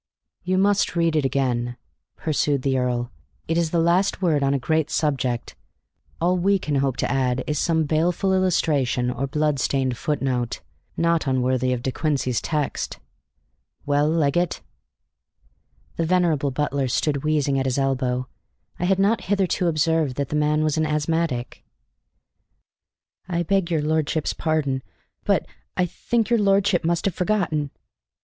[0.41, 1.77] "You must read it again,"
[2.15, 3.11] pursued the earl.
[3.47, 5.53] "It is the last word on a great subject;
[6.19, 10.61] all we can hope to add is some baleful illustration or bloodstained footnote,
[10.97, 12.97] not unworthy of De Quincey's text.
[13.85, 14.61] Well, Leggett?"
[15.97, 18.27] The venerable butler stood wheezing at his elbow.
[18.79, 21.63] I had not hitherto observed that the man was an asthmatic.
[23.29, 24.81] "I beg your lordship's pardon,
[25.25, 25.45] but
[25.77, 27.69] I think your lordship must have forgotten."